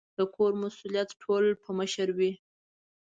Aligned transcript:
د 0.17 0.19
کور 0.35 0.51
مسؤلیت 0.63 1.09
ټول 1.23 1.43
په 1.63 1.69
مشر 1.79 2.07
وي 2.17 2.31